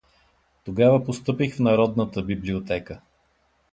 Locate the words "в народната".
1.55-2.21